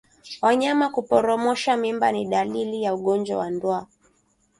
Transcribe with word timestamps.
Wanyama 0.41 0.85
kuporomosha 0.89 1.77
mimba 1.77 2.11
ni 2.11 2.25
dalili 2.25 2.83
ya 2.83 2.93
ugonjwa 2.95 3.37
wa 3.37 3.49
ndwa 3.51 3.87